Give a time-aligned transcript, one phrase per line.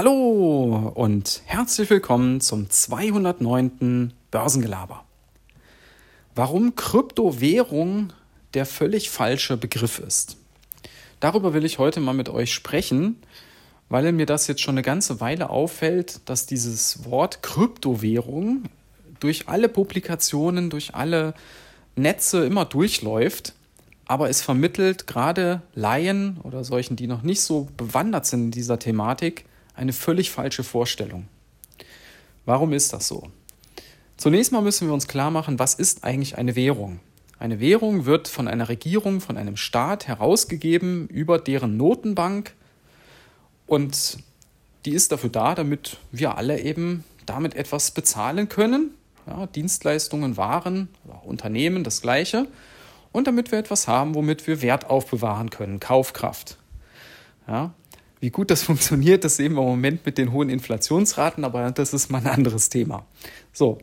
[0.00, 4.12] Hallo und herzlich willkommen zum 209.
[4.30, 5.04] Börsengelaber.
[6.36, 8.12] Warum Kryptowährung
[8.54, 10.36] der völlig falsche Begriff ist.
[11.18, 13.16] Darüber will ich heute mal mit euch sprechen,
[13.88, 18.66] weil mir das jetzt schon eine ganze Weile auffällt, dass dieses Wort Kryptowährung
[19.18, 21.34] durch alle Publikationen, durch alle
[21.96, 23.52] Netze immer durchläuft,
[24.06, 28.78] aber es vermittelt gerade Laien oder solchen, die noch nicht so bewandert sind in dieser
[28.78, 29.47] Thematik,
[29.78, 31.28] eine völlig falsche Vorstellung.
[32.44, 33.30] Warum ist das so?
[34.16, 37.00] Zunächst mal müssen wir uns klar machen, was ist eigentlich eine Währung?
[37.38, 42.54] Eine Währung wird von einer Regierung, von einem Staat herausgegeben über deren Notenbank
[43.66, 44.18] und
[44.84, 48.90] die ist dafür da, damit wir alle eben damit etwas bezahlen können.
[49.26, 50.88] Ja, Dienstleistungen, Waren,
[51.24, 52.48] Unternehmen, das gleiche.
[53.12, 56.56] Und damit wir etwas haben, womit wir Wert aufbewahren können, Kaufkraft.
[57.46, 57.74] Ja,
[58.20, 61.94] wie gut das funktioniert, das sehen wir im Moment mit den hohen Inflationsraten, aber das
[61.94, 63.06] ist mal ein anderes Thema.
[63.52, 63.78] So.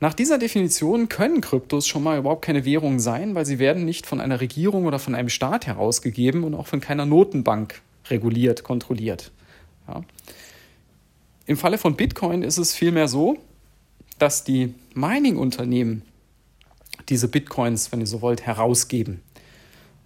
[0.00, 4.06] Nach dieser Definition können Kryptos schon mal überhaupt keine Währungen sein, weil sie werden nicht
[4.06, 9.32] von einer Regierung oder von einem Staat herausgegeben und auch von keiner Notenbank reguliert, kontrolliert.
[9.88, 10.02] Ja.
[11.46, 13.38] Im Falle von Bitcoin ist es vielmehr so,
[14.18, 16.02] dass die Mining-Unternehmen
[17.08, 19.22] diese Bitcoins, wenn ihr so wollt, herausgeben.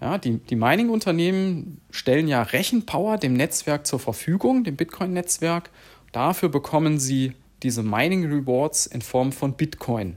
[0.00, 5.70] Ja, die, die Mining-Unternehmen stellen ja Rechenpower dem Netzwerk zur Verfügung, dem Bitcoin-Netzwerk.
[6.12, 10.16] Dafür bekommen sie diese Mining Rewards in Form von Bitcoin.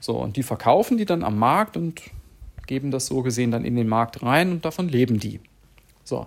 [0.00, 2.02] So, und die verkaufen die dann am Markt und
[2.66, 5.40] geben das so gesehen dann in den Markt rein und davon leben die.
[6.02, 6.26] So.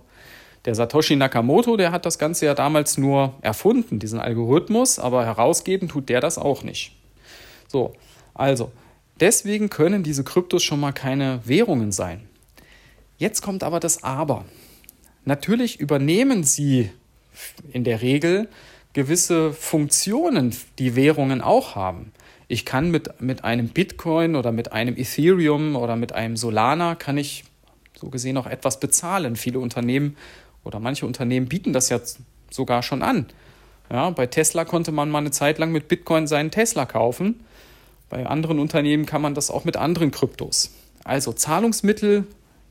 [0.65, 5.87] Der Satoshi Nakamoto, der hat das Ganze ja damals nur erfunden, diesen Algorithmus, aber herausgeben
[5.87, 6.93] tut der das auch nicht.
[7.67, 7.93] So,
[8.33, 8.71] also,
[9.19, 12.27] deswegen können diese Kryptos schon mal keine Währungen sein.
[13.17, 14.45] Jetzt kommt aber das Aber.
[15.25, 16.91] Natürlich übernehmen sie
[17.71, 18.47] in der Regel
[18.93, 22.11] gewisse Funktionen, die Währungen auch haben.
[22.47, 27.17] Ich kann mit, mit einem Bitcoin oder mit einem Ethereum oder mit einem Solana kann
[27.17, 27.43] ich
[27.99, 29.35] so gesehen auch etwas bezahlen.
[29.35, 30.15] Viele Unternehmen
[30.63, 31.99] oder manche Unternehmen bieten das ja
[32.49, 33.25] sogar schon an.
[33.91, 37.43] Ja, bei Tesla konnte man mal eine Zeit lang mit Bitcoin seinen Tesla kaufen.
[38.09, 40.71] Bei anderen Unternehmen kann man das auch mit anderen Kryptos.
[41.03, 42.25] Also Zahlungsmittel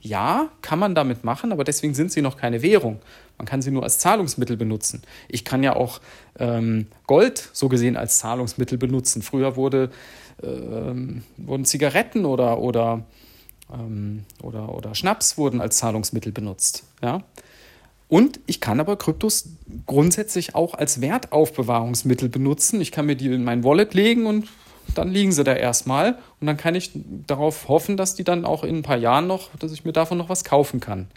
[0.06, 3.00] ja, kann man damit machen, aber deswegen sind sie noch keine Währung.
[3.39, 5.03] Man kann sie nur als Zahlungsmittel benutzen.
[5.28, 6.00] Ich kann ja auch
[6.39, 9.22] ähm, Gold so gesehen als Zahlungsmittel benutzen.
[9.22, 9.91] Früher wurde,
[10.43, 13.05] ähm, wurden Zigaretten oder, oder,
[13.72, 16.84] ähm, oder, oder Schnaps wurden als Zahlungsmittel benutzt.
[17.03, 17.23] Ja?
[18.09, 19.49] Und ich kann aber Kryptos
[19.87, 22.81] grundsätzlich auch als Wertaufbewahrungsmittel benutzen.
[22.81, 24.49] Ich kann mir die in mein Wallet legen und
[24.98, 26.90] dann liegen sie da erstmal und dann kann ich
[27.26, 30.18] darauf hoffen, dass die dann auch in ein paar Jahren noch, dass ich mir davon
[30.18, 31.08] noch was kaufen kann.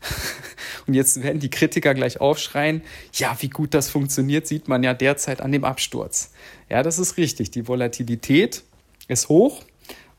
[0.86, 2.82] und jetzt werden die Kritiker gleich aufschreien,
[3.14, 6.32] ja, wie gut das funktioniert, sieht man ja derzeit an dem Absturz.
[6.68, 7.50] Ja, das ist richtig.
[7.50, 8.62] Die Volatilität
[9.08, 9.62] ist hoch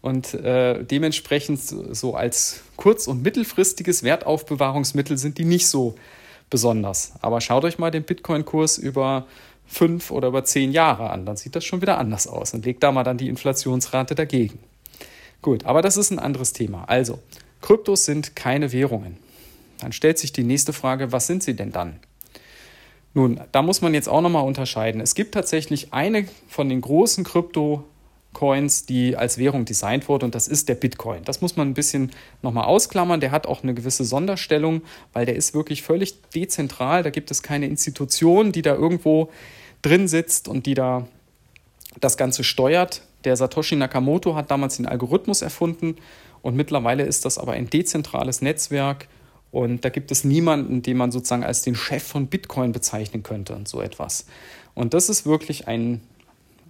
[0.01, 5.95] und äh, dementsprechend so als kurz- und mittelfristiges Wertaufbewahrungsmittel sind die nicht so
[6.49, 7.13] besonders.
[7.21, 9.25] Aber schaut euch mal den Bitcoin-Kurs über
[9.71, 11.25] fünf oder über zehn Jahre an.
[11.25, 14.59] Dann sieht das schon wieder anders aus und legt da mal dann die Inflationsrate dagegen.
[15.41, 16.83] Gut, aber das ist ein anderes Thema.
[16.87, 17.19] Also,
[17.61, 19.17] Kryptos sind keine Währungen.
[19.79, 21.99] Dann stellt sich die nächste Frage, was sind sie denn dann?
[23.13, 25.01] Nun, da muss man jetzt auch nochmal unterscheiden.
[25.01, 27.83] Es gibt tatsächlich eine von den großen Krypto-
[28.33, 31.23] Coins, die als Währung designt wurde und das ist der Bitcoin.
[31.25, 32.11] Das muss man ein bisschen
[32.41, 33.19] nochmal ausklammern.
[33.19, 34.81] Der hat auch eine gewisse Sonderstellung,
[35.13, 37.03] weil der ist wirklich völlig dezentral.
[37.03, 39.29] Da gibt es keine Institution, die da irgendwo
[39.81, 41.07] drin sitzt und die da
[41.99, 43.01] das Ganze steuert.
[43.23, 45.97] Der Satoshi Nakamoto hat damals den Algorithmus erfunden
[46.41, 49.07] und mittlerweile ist das aber ein dezentrales Netzwerk
[49.51, 53.53] und da gibt es niemanden, den man sozusagen als den Chef von Bitcoin bezeichnen könnte
[53.53, 54.25] und so etwas.
[54.73, 56.01] Und das ist wirklich ein,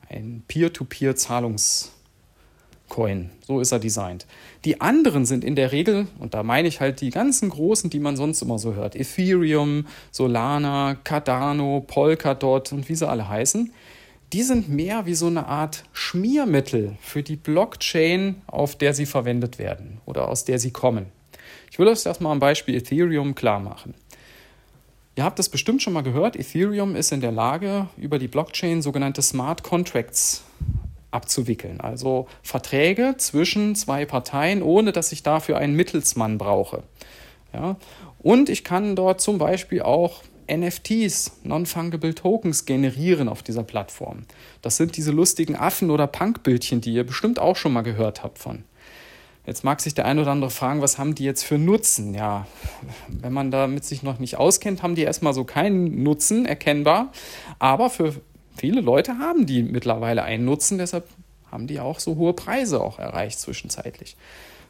[0.09, 1.89] ein Peer-to-Peer-Zahlungs-
[2.91, 3.29] Coin.
[3.47, 4.27] So ist er designt.
[4.65, 7.99] Die anderen sind in der Regel, und da meine ich halt die ganzen großen, die
[7.99, 13.71] man sonst immer so hört: Ethereum, Solana, Cardano, Polkadot und wie sie alle heißen.
[14.33, 19.57] Die sind mehr wie so eine Art Schmiermittel für die Blockchain, auf der sie verwendet
[19.57, 21.05] werden oder aus der sie kommen.
[21.71, 23.93] Ich will das mal am Beispiel Ethereum klar machen.
[25.15, 26.35] Ihr habt das bestimmt schon mal gehört.
[26.35, 30.43] Ethereum ist in der Lage, über die Blockchain sogenannte Smart Contracts
[31.11, 31.79] abzuwickeln.
[31.81, 36.83] Also Verträge zwischen zwei Parteien, ohne dass ich dafür einen Mittelsmann brauche.
[37.53, 37.75] Ja?
[38.19, 44.23] Und ich kann dort zum Beispiel auch NFTs, Non-Fungible Tokens, generieren auf dieser Plattform.
[44.61, 48.37] Das sind diese lustigen Affen- oder Punkbildchen, die ihr bestimmt auch schon mal gehört habt
[48.39, 48.63] von.
[49.45, 52.13] Jetzt mag sich der eine oder andere fragen, was haben die jetzt für Nutzen?
[52.13, 52.45] Ja,
[53.07, 57.11] wenn man damit sich noch nicht auskennt, haben die erstmal so keinen Nutzen erkennbar.
[57.57, 58.21] Aber für
[58.61, 61.07] viele Leute haben die mittlerweile einen Nutzen, deshalb
[61.51, 64.15] haben die auch so hohe Preise auch erreicht zwischenzeitlich.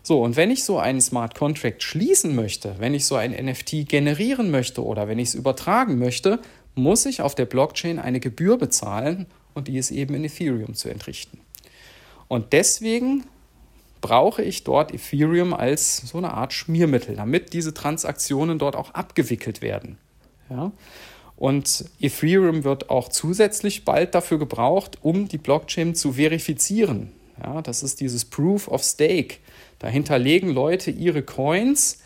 [0.01, 3.89] So, und wenn ich so einen Smart Contract schließen möchte, wenn ich so ein NFT
[3.89, 6.39] generieren möchte oder wenn ich es übertragen möchte,
[6.73, 10.87] muss ich auf der Blockchain eine Gebühr bezahlen und die ist eben in Ethereum zu
[10.87, 11.41] entrichten.
[12.29, 13.25] Und deswegen
[13.99, 19.61] brauche ich dort Ethereum als so eine Art Schmiermittel, damit diese Transaktionen dort auch abgewickelt
[19.61, 19.97] werden.
[20.49, 20.71] Ja?
[21.41, 27.11] Und Ethereum wird auch zusätzlich bald dafür gebraucht, um die Blockchain zu verifizieren.
[27.41, 29.37] Ja, das ist dieses Proof of Stake.
[29.79, 31.97] Dahinter legen Leute ihre Coins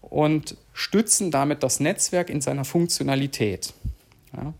[0.00, 3.74] und stützen damit das Netzwerk in seiner Funktionalität.
[4.34, 4.54] Ja.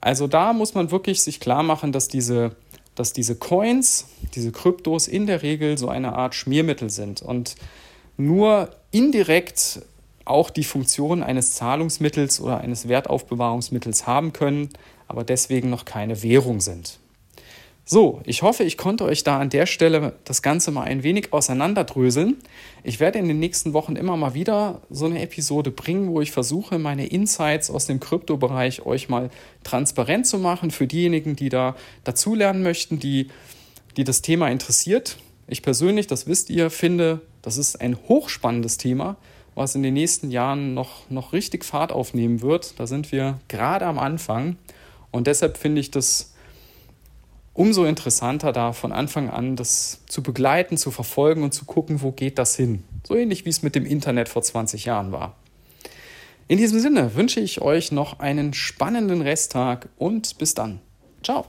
[0.00, 2.56] Also da muss man wirklich sich klar machen, dass diese,
[2.94, 7.56] dass diese Coins, diese Kryptos in der Regel so eine Art Schmiermittel sind und
[8.16, 9.82] nur indirekt
[10.24, 14.70] auch die Funktion eines Zahlungsmittels oder eines Wertaufbewahrungsmittels haben können,
[15.08, 16.98] aber deswegen noch keine Währung sind.
[17.86, 21.34] So, ich hoffe, ich konnte euch da an der Stelle das Ganze mal ein wenig
[21.34, 22.38] auseinanderdröseln.
[22.82, 26.32] Ich werde in den nächsten Wochen immer mal wieder so eine Episode bringen, wo ich
[26.32, 29.28] versuche, meine Insights aus dem Kryptobereich euch mal
[29.64, 33.28] transparent zu machen für diejenigen, die da dazulernen möchten, die,
[33.98, 35.18] die das Thema interessiert.
[35.46, 39.16] Ich persönlich, das wisst ihr, finde, das ist ein hochspannendes Thema,
[39.54, 42.78] was in den nächsten Jahren noch, noch richtig Fahrt aufnehmen wird.
[42.78, 44.56] Da sind wir gerade am Anfang.
[45.10, 46.34] Und deshalb finde ich das
[47.52, 52.10] umso interessanter da von Anfang an das zu begleiten, zu verfolgen und zu gucken, wo
[52.10, 52.82] geht das hin.
[53.06, 55.36] So ähnlich wie es mit dem Internet vor 20 Jahren war.
[56.46, 60.80] In diesem Sinne wünsche ich euch noch einen spannenden Resttag und bis dann.
[61.22, 61.42] Ciao.